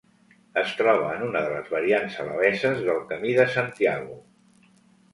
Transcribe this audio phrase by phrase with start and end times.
[0.61, 4.21] Es troba en una de les variants alabeses del Camí de Santiago.